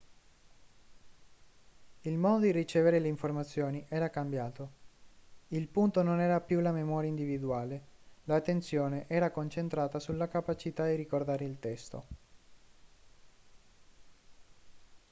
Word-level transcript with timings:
il 2.01 2.17
modo 2.17 2.39
di 2.45 2.51
ricevere 2.51 2.97
le 2.97 3.07
informazioni 3.07 3.85
era 3.87 4.09
cambiato 4.09 4.71
il 5.49 5.67
punto 5.67 6.01
non 6.01 6.19
era 6.19 6.41
più 6.41 6.59
la 6.59 6.71
memoria 6.71 7.07
individuale 7.07 7.83
l'attenzione 8.23 9.05
era 9.07 9.29
concentrata 9.29 9.99
sulla 9.99 10.27
capacità 10.27 10.87
di 10.87 10.95
ricordare 10.95 11.45
il 11.45 11.59
testo 11.59 12.05